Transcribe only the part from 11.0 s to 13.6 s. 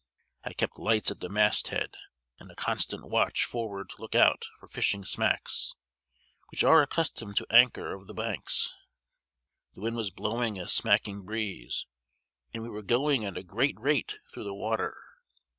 breeze, and we were going at a